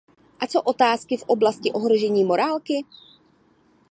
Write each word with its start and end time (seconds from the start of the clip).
A 0.39 0.47
co 0.47 0.61
otázky 0.61 1.17
v 1.17 1.23
oblasti 1.23 1.71
ohrožení 1.71 2.23
morálky? 2.23 2.85